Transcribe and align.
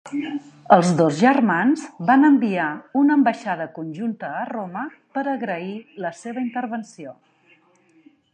Els 0.75 0.87
dos 0.99 1.17
germans 1.17 1.83
van 2.09 2.27
enviar 2.29 2.69
una 3.01 3.17
ambaixada 3.19 3.67
conjunta 3.77 4.31
a 4.41 4.49
Roma 4.53 4.87
per 5.19 5.25
agrair 5.35 5.71
la 6.07 6.17
seva 6.23 6.47
intervenció. 6.49 7.17